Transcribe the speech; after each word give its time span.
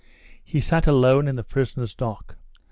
He 0.43 0.59
sat 0.61 0.87
alone 0.87 1.27
in 1.27 1.35
the 1.35 1.43
prisoner's 1.43 1.93
dock. 1.93 2.35